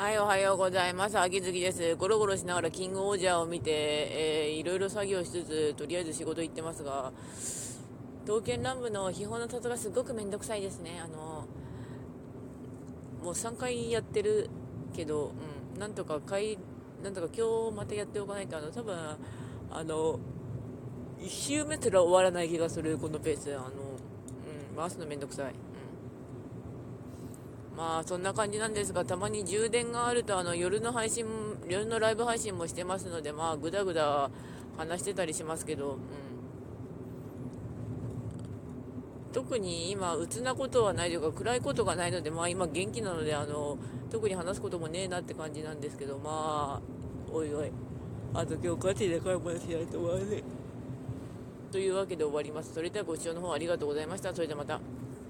[0.00, 1.18] はい、おはようございます。
[1.18, 1.94] 秋月です。
[1.96, 7.12] ゴロゴロしながらキングオージャーを見て、えーいろいろ作業しつつ、とりあえず仕事行ってますが、
[8.24, 11.02] 刀剣乱舞の秘宝の里がすごくめんどくさいですね。
[11.04, 11.44] あの、
[13.22, 14.48] もう3回やってる
[14.96, 15.32] けど、
[15.74, 16.56] うん、なんとか回、
[17.04, 18.96] なんとか今日またやっておかないと、あの、多分、
[19.70, 20.18] あの、
[21.18, 23.54] 1周目すら終わらない気がする、このペース。
[23.54, 25.46] あの、うん、回すのめんどくさい。
[25.48, 25.89] うん
[27.76, 31.24] まあそんな感じなんですが、たまに充電があるとあの夜の配信、
[31.68, 34.30] 夜のライブ配信もしてますので、まあぐだぐだ
[34.76, 35.98] 話してたりしますけど、うん、
[39.32, 43.78] 特に今、鬱なことはないというか、暗いことがないので、まあ今元気なので、あの
[44.10, 47.70] 特に話すこともねえなって感じなんですけど、まあ、おいおい、
[48.34, 50.42] あと今日ガチで買い物しないと悪い。
[51.70, 52.74] というわけで終わります。
[52.74, 54.34] それではご視聴の方ありがとうございました。
[54.34, 54.80] それではまた。